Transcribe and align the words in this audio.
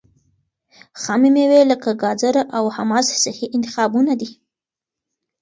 خامې 1.01 1.29
مېوې 1.35 1.61
لکه 1.71 1.89
ګاځره 2.03 2.43
او 2.57 2.63
حمص 2.75 3.07
صحي 3.23 3.47
انتخابونه 3.55 4.13
دي. 4.19 4.29